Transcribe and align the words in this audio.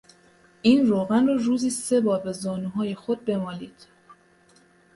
این 0.61 0.85
روغن 0.87 1.27
را 1.27 1.35
روزی 1.35 1.69
سه 1.69 2.01
بار 2.01 2.19
به 2.19 2.31
زانوهای 2.31 2.95
خود 2.95 3.25
بمالید. 3.25 3.87